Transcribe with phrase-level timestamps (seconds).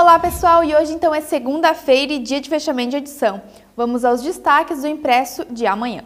[0.00, 3.42] Olá pessoal, e hoje então é segunda-feira e dia de fechamento de edição.
[3.76, 6.04] Vamos aos destaques do impresso de amanhã.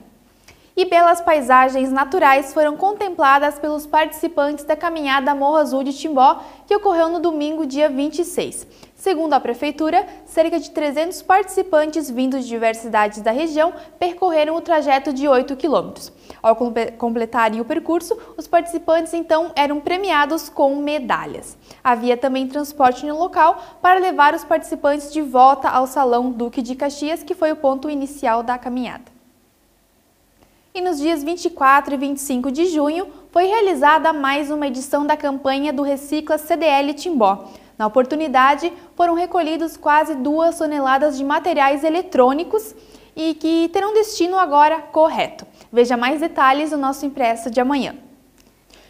[0.75, 6.75] E belas paisagens naturais foram contempladas pelos participantes da caminhada Morro Azul de Timbó, que
[6.75, 8.67] ocorreu no domingo, dia 26.
[8.95, 14.63] Segundo a Prefeitura, cerca de 300 participantes vindos de diversas cidades da região percorreram o
[14.63, 16.11] trajeto de 8 quilômetros.
[16.43, 21.59] Ao completarem o percurso, os participantes então eram premiados com medalhas.
[21.85, 26.75] Havia também transporte no local para levar os participantes de volta ao Salão Duque de
[26.75, 29.12] Caxias, que foi o ponto inicial da caminhada.
[30.75, 35.71] E nos dias 24 e 25 de junho foi realizada mais uma edição da campanha
[35.71, 37.45] do Recicla CDL Timbó.
[37.77, 42.75] Na oportunidade, foram recolhidos quase duas toneladas de materiais eletrônicos
[43.15, 45.47] e que terão destino agora correto.
[45.71, 47.95] Veja mais detalhes no nosso impresso de amanhã.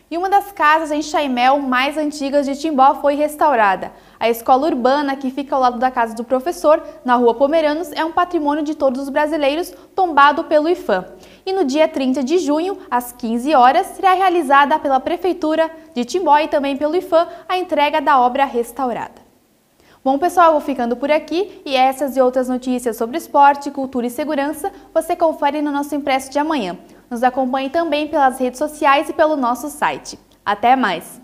[0.08, 3.90] E uma das casas em Chaimel mais antigas de Timbó foi restaurada.
[4.20, 8.04] A escola urbana, que fica ao lado da casa do professor, na rua Pomeranos, é
[8.04, 11.06] um patrimônio de todos os brasileiros, tombado pelo IFAM.
[11.44, 16.38] E no dia 30 de junho, às 15 horas, será realizada pela Prefeitura de Timbó
[16.38, 19.22] e também pelo IFAM a entrega da obra restaurada.
[20.04, 24.10] Bom, pessoal, vou ficando por aqui e essas e outras notícias sobre esporte, cultura e
[24.10, 26.76] segurança você confere no nosso impresso de amanhã.
[27.08, 30.18] Nos acompanhe também pelas redes sociais e pelo nosso site.
[30.44, 31.21] Até mais!